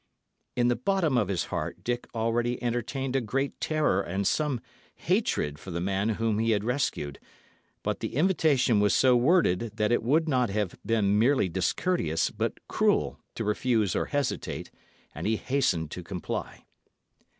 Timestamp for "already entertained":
2.15-3.15